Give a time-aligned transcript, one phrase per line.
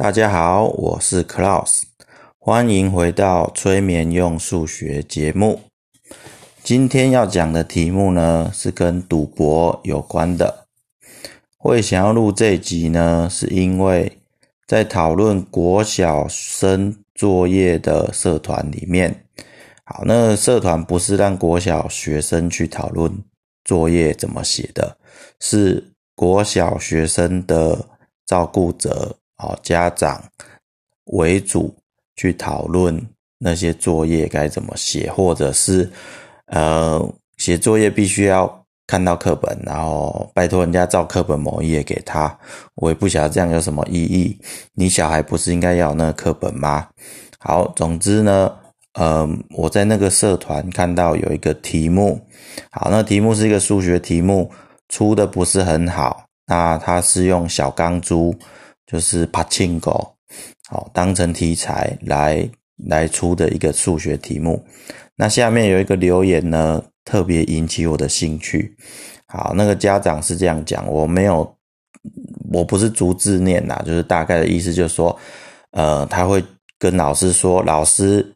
[0.00, 1.82] 大家好，我是 Klaus，
[2.38, 5.60] 欢迎回到催眠用数学节目。
[6.62, 10.64] 今天要讲的题目呢是跟赌博有关的。
[11.58, 14.18] 会想要录这集呢，是因为
[14.66, 19.26] 在讨论国小生作业的社团里面，
[19.84, 23.12] 好，那社团不是让国小学生去讨论
[23.66, 24.96] 作业怎么写的，
[25.40, 27.84] 是国小学生的
[28.24, 29.18] 照顾者。
[29.40, 30.22] 好，家长
[31.06, 31.74] 为主
[32.14, 32.94] 去讨论
[33.38, 35.90] 那些作业该怎么写，或者是
[36.48, 37.02] 呃，
[37.38, 42.38] 写作业必须要看到课本，然后拜托人家照课本某一页给他。
[42.74, 44.38] 我也不晓得这样有什么意义。
[44.74, 46.86] 你小孩不是应该要那个课本吗？
[47.38, 48.54] 好，总之呢，
[48.92, 49.26] 呃，
[49.56, 52.20] 我在那个社团看到有一个题目，
[52.72, 54.50] 好，那题目是一个数学题目，
[54.90, 56.26] 出的不是很好。
[56.46, 58.34] 那它是用小钢珠。
[58.90, 60.12] 就是帕庆狗，
[60.68, 62.48] 好当成题材来
[62.88, 64.60] 来出的一个数学题目。
[65.14, 68.74] 那下面有一个留言呢，特别引起我的兴趣。
[69.26, 71.56] 好，那个家长是这样讲，我没有，
[72.50, 75.16] 我不是逐字念呐，就是大概的意思，就是说，
[75.70, 76.42] 呃，他会
[76.78, 78.26] 跟老师说，老师，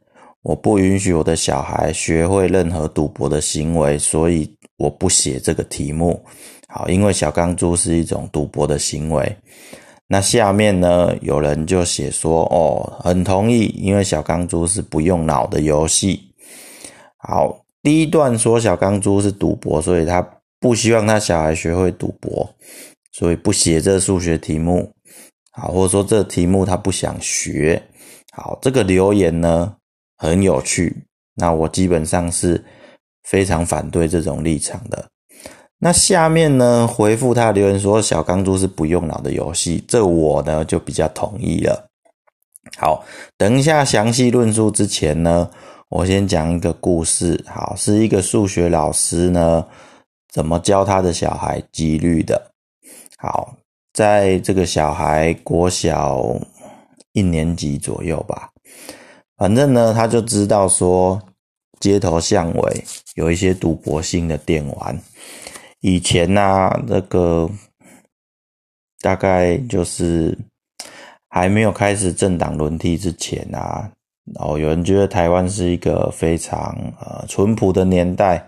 [0.43, 6.25] 我不允许我的小孩学会任何赌博的行为，所以我不写这个题目。
[6.69, 9.37] 好，因为小钢珠是一种赌博的行为。
[10.07, 16.21] 那下面呢，有人就写说，哦，很同意，因为小钢珠是不用脑的游戏。
[17.17, 20.27] 好，第一段说小钢珠是赌博，所以他
[20.61, 22.49] 不希望他小孩学会赌博，
[23.13, 24.93] 所以不写这数学题目。
[25.51, 27.83] 好，或者说这题目他不想学。
[28.33, 29.75] 好，这个留言呢
[30.19, 30.95] 很有趣，
[31.35, 32.63] 那我基本上是
[33.23, 35.09] 非常反对这种立场的。
[35.85, 41.91] 那下面呢回复他留言说小钢珠是不用脑的游戏，这我呢就比较同意了。
[42.79, 43.05] 好，
[43.37, 45.51] 等一下详细论述之前呢，
[45.91, 47.45] 我先讲一个故事。
[47.47, 49.67] 好，是一个数学老师呢
[50.33, 52.51] 怎么教他的小孩几率的。
[53.19, 53.55] 好，
[53.93, 56.35] 在这个小孩国小
[57.13, 58.49] 一年级左右吧，
[59.37, 61.21] 反正呢他就知道说
[61.79, 62.83] 街头巷尾
[63.17, 64.99] 有一些赌博性的电玩。
[65.87, 67.47] 以前呐，那个
[69.03, 70.35] 大概就是
[71.29, 73.87] 还没有开始政党轮替之前啊，
[74.35, 78.43] 然后有人觉得台湾是一个非常呃淳朴的年代，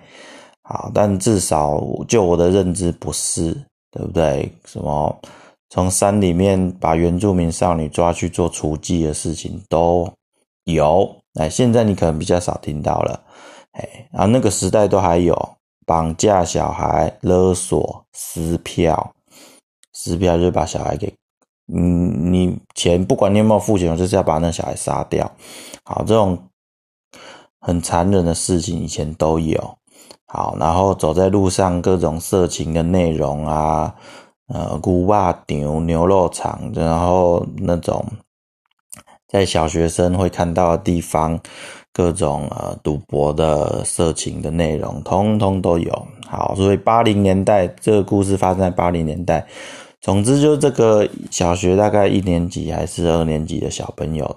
[0.62, 3.52] 好，但至少就我的认知不是，
[3.90, 4.50] 对不对？
[4.64, 5.14] 什么
[5.68, 10.10] 从山里面把原住民少女抓去做雏妓的事情都
[10.64, 13.22] 有，哎，现在你可能比较少听到了，
[13.72, 15.55] 哎，然后那个时代都还有。
[15.86, 19.14] 绑架小孩、勒索、撕票，
[19.92, 21.14] 撕票就是把小孩给，
[21.72, 25.30] 嗯，你钱不管你有没有付钱，就是要把那小孩杀掉。
[25.84, 26.36] 好，这种
[27.60, 29.78] 很残忍的事情以前都有。
[30.26, 33.94] 好，然后走在路上，各种色情的内容啊，
[34.48, 38.04] 呃，古巴牛牛肉场，然后那种
[39.28, 41.40] 在小学生会看到的地方。
[41.96, 46.06] 各种呃赌博的色情的内容，通通都有。
[46.28, 49.46] 好，所以八零年代这个故事发生在八零年代。
[50.02, 54.36] 总之，就这个小学大概一年级还是二年级的小朋友，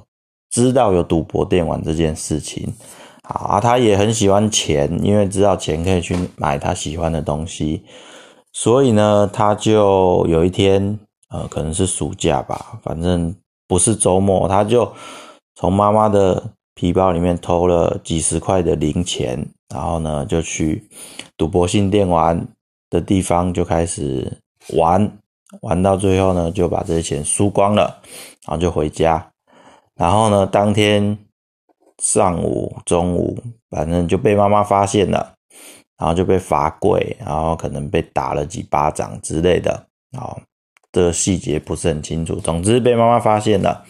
[0.49, 2.73] 知道有赌博电玩这件事情。
[3.23, 7.83] 好啊，他也很喜欢钱，因为知道钱可以去买他喜欢的东西。
[8.53, 10.97] 所以呢，他就有一天，
[11.29, 13.35] 呃，可能是暑假吧，反正
[13.67, 14.89] 不是周末，他就
[15.55, 16.41] 从妈妈的。
[16.79, 20.81] 皮包里面偷了几十块的零钱，然后呢，就去
[21.35, 22.47] 赌博性电玩
[22.89, 24.31] 的地方就开始
[24.69, 25.11] 玩，
[25.59, 27.99] 玩到最后呢，就把这些钱输光了，
[28.47, 29.29] 然后就回家。
[29.95, 31.17] 然后呢，当天
[32.01, 33.37] 上午、中午，
[33.69, 35.33] 反正就被妈妈发现了，
[35.97, 39.85] 然后就被罚跪，然后可能被打了几巴掌之类的。
[40.17, 40.39] 好，
[40.93, 43.83] 这个细节不是很清楚，总之被妈妈发现了。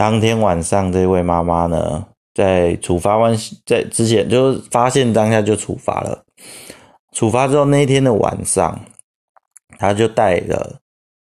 [0.00, 3.36] 当天晚上，这位妈妈呢，在处罚完
[3.66, 6.24] 在之前，就是发现当下就处罚了。
[7.12, 8.80] 处罚之后，那一天的晚上，
[9.76, 10.80] 他就带着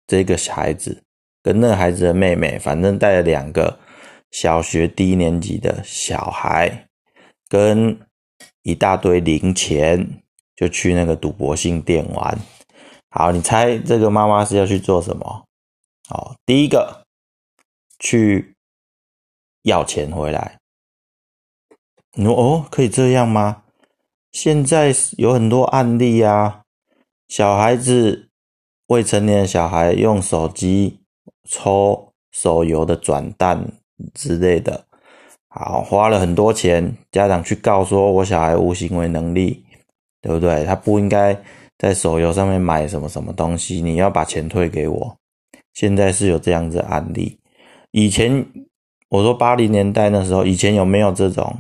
[0.06, 1.02] 这个孩子
[1.42, 3.80] 跟那个孩子的妹妹，反正带了两个
[4.30, 6.88] 小学低年级的小孩，
[7.50, 8.00] 跟
[8.62, 10.22] 一大堆零钱，
[10.56, 12.38] 就去那个赌博性店玩。
[13.10, 15.46] 好，你猜这个妈妈是要去做什么？
[16.08, 17.01] 好，第一个。
[18.02, 18.56] 去
[19.62, 20.58] 要钱回来，
[22.16, 23.64] 你说哦，可以这样吗？
[24.32, 26.64] 现在有很多案例啊，
[27.28, 28.30] 小孩子、
[28.88, 31.00] 未成年小孩用手机
[31.48, 33.74] 抽手游的转蛋
[34.14, 34.86] 之类的。
[35.50, 39.64] 好，花了很多钱，家长去告说我小孩无行为能力，
[40.22, 40.66] 对不对？
[40.66, 41.40] 他不应该
[41.78, 45.18] 在手游上面买什么什么东西，你要把钱退给我。
[45.74, 47.38] 现在是有这样子案例，
[47.92, 48.46] 以前
[49.10, 51.60] 我说八零年代那时候，以前有没有这种，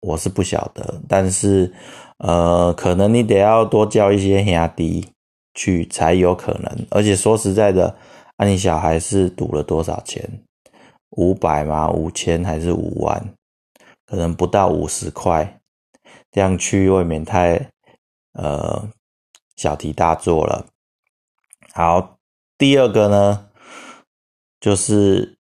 [0.00, 1.72] 我是不晓得，但是
[2.18, 5.08] 呃，可能你得要多交一些兄弟
[5.54, 6.86] 去才有可能。
[6.90, 7.96] 而且说实在的，
[8.36, 10.28] 啊，你小孩是赌了多少钱？
[11.10, 11.88] 五百吗？
[11.90, 13.34] 五千还是五万？
[14.06, 15.60] 可能不到五十块，
[16.30, 17.70] 这样去未免太
[18.34, 18.90] 呃
[19.56, 20.66] 小题大做了。
[21.72, 22.18] 好，
[22.58, 23.48] 第二个呢，
[24.64, 25.36] 就是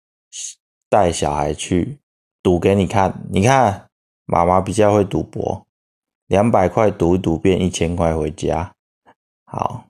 [0.89, 1.97] 带小孩去
[2.41, 3.87] 赌给你看，你看
[4.25, 5.65] 妈妈比较会赌博，
[6.27, 8.73] 两百块赌一赌变一千块回家。
[9.45, 9.85] 好，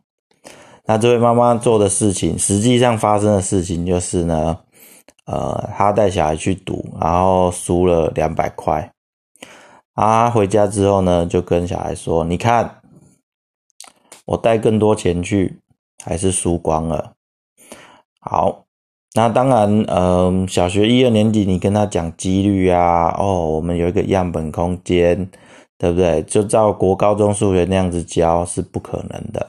[0.86, 4.60] 那这位妈妈做的事情，实际上发生的事情就是呢。
[5.26, 8.94] 呃，她带小孩去赌，然后输了两百块。
[9.94, 12.84] 啊，回家之后呢，就跟小孩说：“你看，
[14.26, 15.60] 我带更多钱去，
[16.06, 17.14] 还是输光了。”
[18.22, 18.66] 好，
[19.14, 25.30] 那当然，嗯，小学一二年级，你跟他讲几率啊，哦，我们有一个样本空间，
[25.78, 26.22] 对不对？
[26.24, 29.48] 就照国高中数学那样子教是不可能的。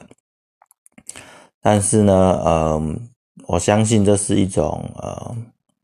[1.61, 3.09] 但是呢，嗯，
[3.47, 5.35] 我相信这是一种呃。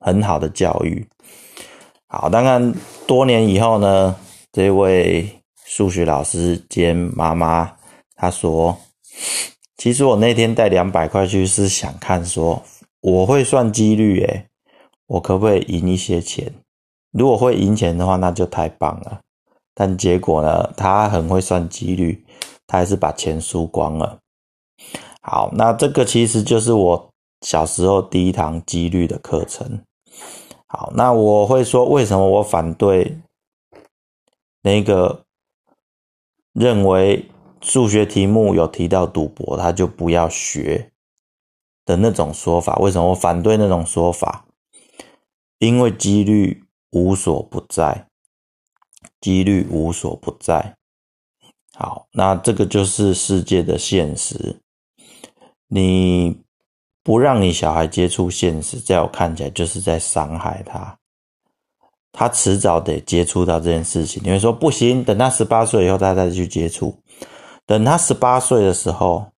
[0.03, 1.07] 很好的教育，
[2.07, 2.73] 好，当然
[3.05, 4.15] 多年以后呢，
[4.51, 5.29] 这位
[5.63, 7.71] 数学老师兼妈妈，
[8.15, 8.75] 她说
[9.77, 12.59] ：“其实我那天带两百块去是想看，说
[13.01, 14.47] 我会算几率，诶，
[15.07, 16.53] 我可不可以赢一些钱？
[17.11, 19.19] 如果会赢钱的话，那就太棒了。
[19.73, 22.23] 但结果呢，他很会算几率，
[22.67, 24.19] 他还是把钱输光了。
[25.21, 27.09] 好，那这个其实就是我
[27.41, 29.81] 小时候第一堂几率的课程。”
[30.67, 33.19] 好，那我会说，为什么我反对
[34.61, 35.25] 那个
[36.53, 40.91] 认为数学题目有提到赌博，他就不要学
[41.91, 42.75] 的那种说法？
[42.77, 44.45] 为什么我反对那种说法？
[45.59, 48.07] 因为几率无所不在，
[49.19, 50.75] 几率无所不在。
[51.73, 54.61] 好，那这个就是世界的现实。
[55.67, 56.41] 你。
[57.03, 60.95] 不让你小孩接触现实，在我看起来就是在伤害他。
[62.11, 64.21] 他迟早得接触到这件事情。
[64.23, 66.95] 你会说不行，等他十八岁以后，他再去接触。
[67.65, 69.30] 等他十八岁的时候，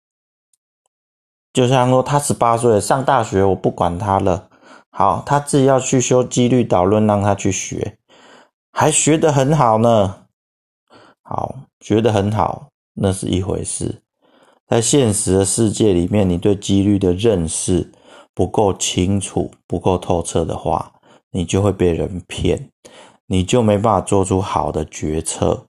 [1.53, 4.49] 就像说他十八岁上大学，我不管他了。
[4.89, 7.97] 好，他自己要去修几率导论，让他去学，
[8.71, 10.15] 还学得很好呢。
[11.21, 14.01] 好，学得很好，那是一回事。
[14.67, 17.91] 在现实的世界里面，你对几率的认识
[18.33, 20.91] 不够清楚、不够透彻的话，
[21.31, 22.69] 你就会被人骗，
[23.27, 25.65] 你就没办法做出好的决策。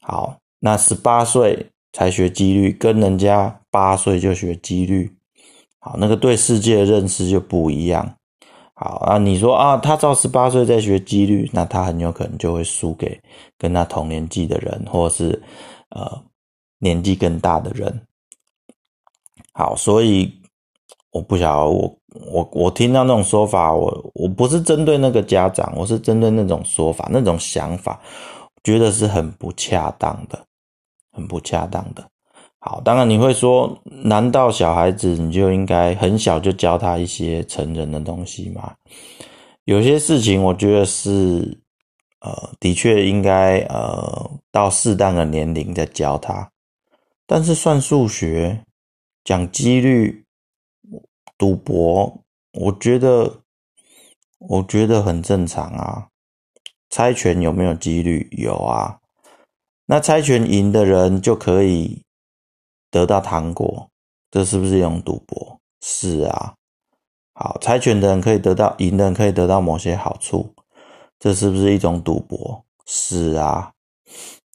[0.00, 5.10] 好，那十八岁才学几率，跟人家八岁就学几率，
[5.78, 8.14] 好，那个对世界的认识就不一样。
[8.74, 13.20] 好啊，你说啊，他到十八岁再学几率，那他很有可能就会输给
[13.58, 15.42] 跟他同年纪的人，或者是
[15.90, 16.22] 呃
[16.78, 18.06] 年纪更大的人。
[19.52, 20.32] 好，所以
[21.10, 21.98] 我不晓得，我
[22.30, 28.00] 我我听到那种说法，我我不是针对那个家长，我是针对那种说法、那种想法，
[28.62, 30.38] 觉得是很不恰当的，
[31.10, 32.08] 很不恰当的。
[32.60, 38.74] 好，当然你会说，难道小孩子你就应该很小就教他一些成人的东西吗？
[39.64, 41.60] 有些事情我觉得是，
[42.20, 46.50] 呃，的确应该呃到适当的年龄再教他，
[47.26, 48.62] 但是算数学。
[49.24, 50.24] 讲几率
[51.36, 52.22] 赌博，
[52.54, 53.42] 我觉得
[54.38, 56.08] 我觉得很正常啊。
[56.88, 58.26] 猜拳有没有几率？
[58.32, 58.98] 有啊。
[59.84, 62.02] 那猜拳赢的人就可以
[62.98, 63.88] 得到糖果，
[64.28, 65.60] 这是不是一种赌博？
[65.80, 66.54] 是啊。
[67.34, 70.52] 好，猜拳的人可以得到赢的人可以得到某些好处，
[71.20, 72.64] 这是不是一种赌博？
[72.86, 73.70] 是啊。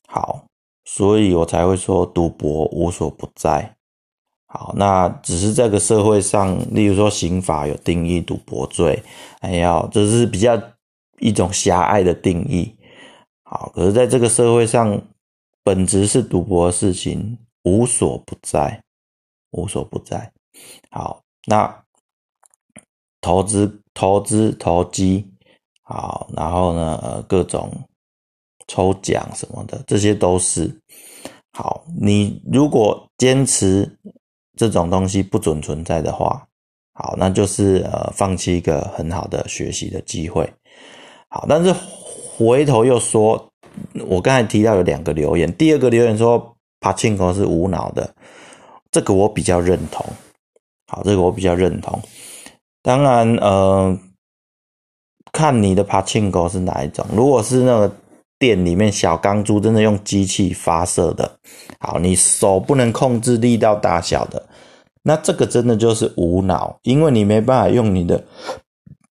[0.07, 0.43] 好，
[0.83, 3.75] 所以我才会说赌博无所不在。
[4.47, 9.01] 好，那只是这个社会上，例如说刑法有定义赌博罪，
[9.39, 10.61] 还要这是比较
[11.19, 12.75] 一种狭隘的定义。
[13.43, 15.01] 好，可是在这个社会上，
[15.63, 18.83] 本质是赌博的事情无所不在，
[19.51, 20.31] 无所不在。
[20.91, 21.83] 好，那
[23.19, 25.27] 投资、投资、投机，
[25.81, 27.71] 好，然后呢，呃，各种
[28.67, 30.73] 抽奖什么的，这些都是
[31.51, 31.85] 好。
[31.99, 33.97] 你如果坚持。
[34.55, 36.47] 这种东西不准存在的话，
[36.93, 40.47] 好，那就是呃放弃一个很好的学习的机会。
[41.27, 41.73] 好，但是
[42.37, 43.49] 回头又说，
[44.05, 46.52] 我刚才提到有两个留言，第二个留言说
[46.83, 48.13] 帕庆狗是无脑的，
[48.91, 50.05] 这个我比较认同。
[50.87, 51.97] 好，这个我比较认同。
[52.81, 53.97] 当然，呃，
[55.31, 57.95] 看你的帕庆狗是哪一种，如果是那个。
[58.39, 61.37] 店里面小钢珠真的用机器发射的，
[61.79, 64.45] 好，你手不能控制力道大小的，
[65.03, 68.21] 那这个真的就是无脑，因为你没办法用你的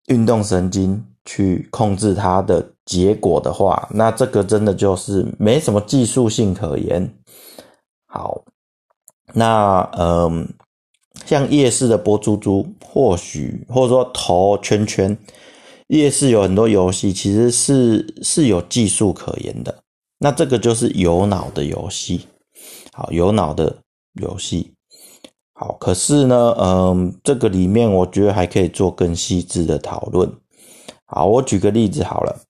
[0.09, 7.09] 运动神经去控制它的结果的话，那这个真的就是没什么技术性可言。
[8.15, 8.45] 好，
[9.33, 10.49] 那嗯，
[11.27, 15.19] 像夜市的波珠珠，或许或者说投圈圈。
[15.89, 19.83] 夜市有很多游戏，其实是是有技术可言的。
[20.19, 22.29] 那这个就是有脑的游戏，
[22.93, 23.77] 好，有脑的
[24.13, 24.73] 游戏。
[25.53, 30.33] 好，可是呢，嗯，这个里面我觉得还可以做更细致的讨论。
[31.05, 32.43] 好，我举个例子好了，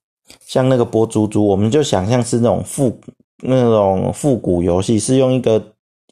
[0.46, 3.00] 像那个波珠珠，我们就想象是那种复
[3.44, 5.62] 那种复古游戏，是用一个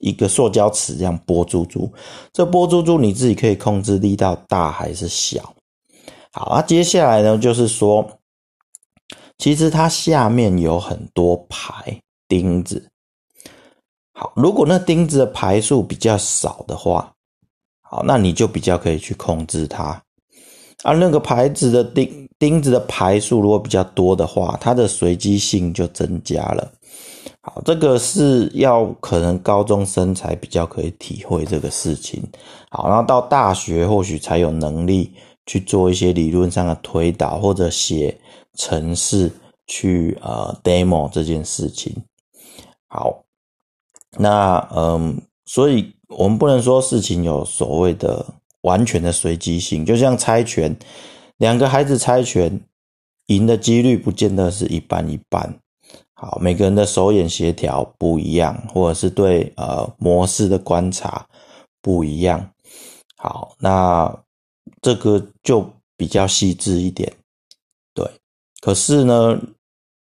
[0.01, 1.91] 一个塑胶尺这样拨珠珠。
[2.33, 5.55] 这拨珠珠你自己可以控制力道大还是小。
[6.31, 8.07] 好啊，接下来呢，就是说，
[9.39, 12.87] 其实它下面有很多排钉子。
[14.15, 17.13] 好，如果那钉子的排数比较少的话，
[17.81, 20.03] 好，那你就比较可以去控制它。
[20.83, 26.73] 啊那个牌子的钉钉子的排数如果比较多的话，它的随机性就增加了。
[27.43, 32.23] 好，这个是要可能高中生才比较可以体会这个事情。
[32.71, 35.13] 好，然后到大学或许才有能力。
[35.45, 38.17] 去做一些理论上的推导，或者写
[38.57, 39.29] 程式
[39.67, 41.93] 去呃 demo 这件事情。
[42.87, 43.25] 好，
[44.17, 48.25] 那嗯，所以我们不能说事情有所谓的
[48.61, 50.77] 完全的随机性，就像猜拳，
[51.39, 52.61] 两个孩子猜拳，
[53.27, 55.59] 赢的几率不见得是一半一半。
[56.15, 61.27] 好，每个人的手眼协调不一样，或者是对呃模式的观察
[61.81, 62.53] 不一样。
[63.17, 64.15] 好，那。
[64.81, 67.13] 这个就比较细致一点，
[67.95, 68.09] 对。
[68.61, 69.41] 可是呢，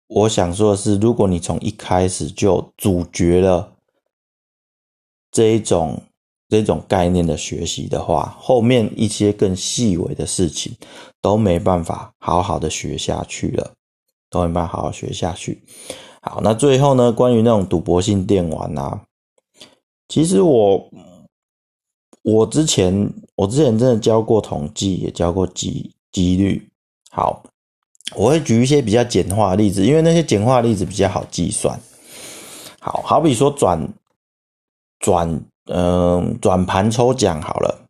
[0.09, 3.71] 我想说的是，如果你从一开始就阻绝了
[5.31, 6.03] 这一种
[6.49, 10.75] 这种概念的学习的话，后面一些更细微的事情
[11.21, 13.73] 都没办法好好的学下去了，
[14.31, 15.63] 都没办法好好学下去。
[16.21, 19.03] 好，那最后呢，关于那种赌博性电玩啊，
[20.09, 20.91] 其实我。
[22.25, 26.69] 我之前，我之前真的教过统计，也教过几几率。
[27.11, 27.43] 好，
[28.17, 31.81] 我会举一些比较简化的例子，因为那些简化例子比较好计算。
[32.81, 33.95] 好好比说转
[34.99, 35.43] 转
[35.73, 37.87] 嗯转盘抽奖好了，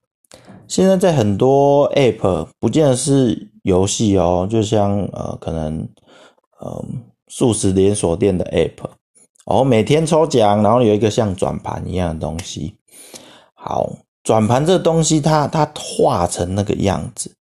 [0.68, 5.88] 现在在很多 App 不见得是游戏哦，就像呃可能
[6.60, 8.88] 嗯素食连锁店的 App，
[9.46, 12.74] 哦每天抽奖，然后有一个像转盘一样的东西，
[13.54, 13.90] 好。
[14.24, 17.34] 转盘这东西，它它画成那个样子，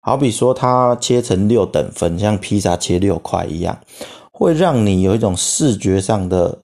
[0.00, 3.76] 好比说它切成六等分，像披萨切六块一样，
[4.30, 6.60] 会让你有一种视觉上的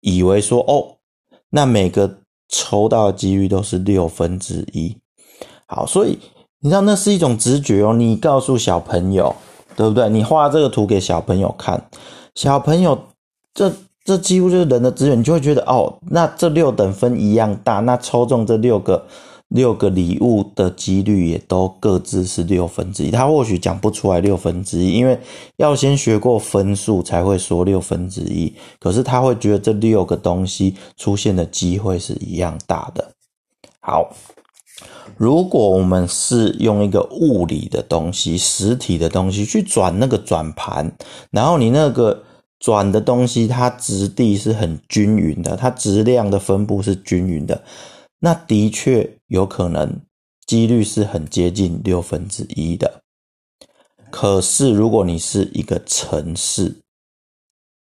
[0.00, 0.98] 以为说，哦，
[1.48, 2.18] 那每个
[2.50, 4.94] 抽到的几率都是六分之一。
[5.66, 6.18] 好，所以
[6.58, 7.94] 你知道那是一种直觉哦。
[7.94, 9.34] 你告诉小朋友，
[9.76, 10.08] 对不对？
[10.08, 11.88] 你画这个图给小朋友看，
[12.34, 12.98] 小朋友
[13.54, 13.72] 这。
[14.02, 19.06] 这几乎就是人的资源，你就会觉得哦，那这六等分一样大，那抽中这六个
[19.48, 23.10] 六个礼物的几率也都各自是六分之一。
[23.10, 25.20] 他或许讲不出来六分之一，因为
[25.58, 28.52] 要先学过分数才会说六分之一。
[28.80, 33.12] 可是他会觉得这六个东西出现的机会是一样大的。
[33.80, 34.10] 好，
[35.16, 40.92] 如果我们是用一个物理的东西、实体的东西去转那个转盘，
[41.30, 42.24] 然后你那个。
[42.62, 47.64] 转的东西，它质地是很均匀的，它质量的分布是均匀的，
[48.18, 49.98] 那的确有可能
[50.46, 53.00] 几率是很接近六分之一的。
[54.10, 56.82] 可是如果你是一个城市，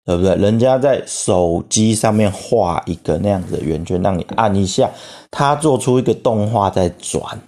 [0.08, 0.34] 对不对？
[0.36, 4.90] 人家在手机上面画一个那样子的圆圈，让你按一下，
[5.30, 7.38] 它做出一个动画在转，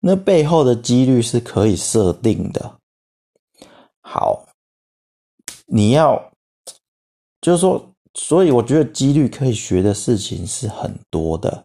[0.00, 2.78] 那背后的几率是可以设定的。
[4.00, 4.46] 好。
[5.66, 6.32] 你要，
[7.40, 7.82] 就是说，
[8.12, 11.64] 所以我觉得几率可以学的事情是很多的。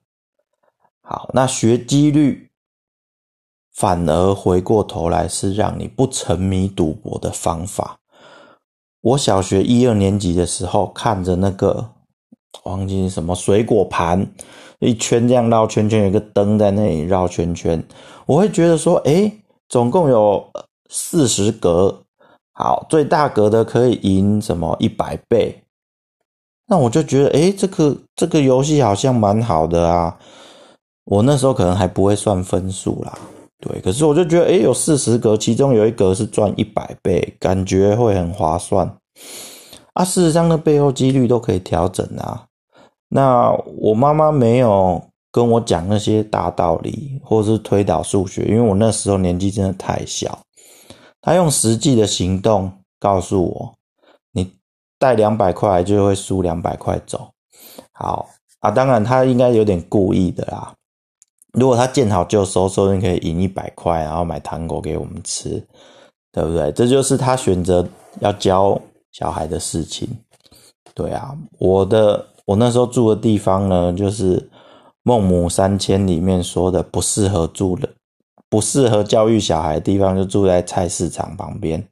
[1.01, 2.49] 好，那学几率，
[3.73, 7.99] 反而回过头来是让你不沉迷赌博的方法。
[9.07, 11.91] 我小学一二年级的时候，看着那个
[12.63, 14.27] 忘记什么水果盘，
[14.79, 17.81] 一圈这样绕圈圈，有个灯在那里绕圈圈，
[18.25, 19.31] 我会觉得说，哎，
[19.69, 20.45] 总共有
[20.89, 22.03] 四十格，
[22.51, 25.63] 好，最大格的可以赢什么一百倍，
[26.67, 30.17] 那我就觉得，哎，这个这个游戏好像蛮好的啊。
[31.05, 33.17] 我那时候可能还不会算分数啦，
[33.59, 38.97] 对，可是我就觉得，哎，有四十格，其中有一格是赚一百倍，感觉会很划算。
[39.93, 42.45] 啊，事实上，那背后几率都可以调整啊。
[43.09, 50.39] 那我妈妈没有跟我讲那些大道理，或是推导数学，因为我那时候年纪真的太小。
[51.19, 53.73] 她用实际的行动告诉我，
[54.33, 54.53] 你
[54.99, 57.31] 带两百块就会输两百块走。
[57.93, 60.73] 好啊，当然她应该有点故意的啦。
[61.59, 65.61] 如果他见好就收，说不定可以赢一百块，然后买糖果给我们吃，
[66.31, 66.71] 对不对？
[66.71, 67.85] 这就是他选择
[68.19, 68.79] 要教
[69.11, 70.07] 小孩的事情。
[70.93, 74.47] 对啊，我的我那时候住的地方呢，就是
[75.01, 77.89] 孟母三迁里面说的不适合住的、
[78.49, 81.83] 不适合教育小孩的地方，就住在菜市场旁边。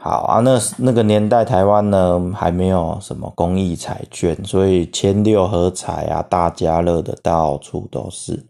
[0.00, 8.46] 好啊，那那个年代台湾呢还没有什么公益彩券，所以千六合彩啊、大家乐的到处都是。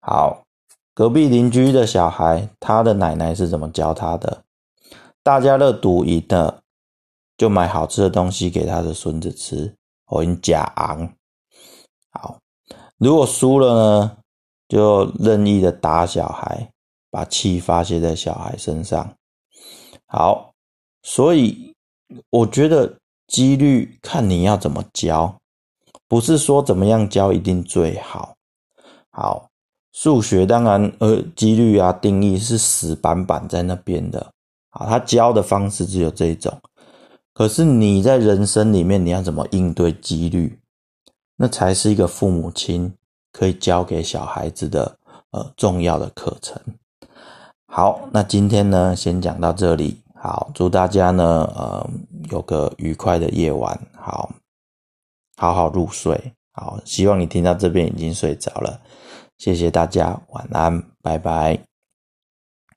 [0.00, 0.42] 好，
[0.92, 4.42] 隔壁邻居的小孩，他的奶奶是怎么教他的？
[5.22, 6.62] 大家乐赌赢的，
[7.38, 9.72] 就买好吃的东西给他的孙子吃，
[10.08, 11.08] 我跟假昂。
[12.10, 12.38] 好，
[12.98, 14.16] 如果输了呢，
[14.66, 16.70] 就任意的打小孩，
[17.08, 19.14] 把气发泄在小孩身上。
[20.08, 20.54] 好。
[21.08, 21.72] 所以
[22.30, 22.92] 我觉得
[23.28, 25.32] 几率看你要怎么教，
[26.08, 28.34] 不是说怎么样教一定最好。
[29.12, 29.48] 好，
[29.92, 34.32] 数学当然呃几率啊定义是死板板在那边的，
[34.70, 36.52] 啊，他教的方式只有这一种。
[37.32, 40.58] 可是你在人生里面你要怎么应对几率，
[41.36, 42.92] 那才是一个父母亲
[43.30, 44.98] 可以教给小孩子的
[45.30, 46.60] 呃重要的课程。
[47.68, 50.02] 好，那今天呢先讲到这里。
[50.26, 51.88] 好，祝大家呢，呃，
[52.32, 54.28] 有个愉快的夜晚，好，
[55.36, 56.32] 好好入睡。
[56.52, 58.80] 好，希望你听到这边已经睡着了，
[59.38, 61.65] 谢谢大家，晚安，拜拜。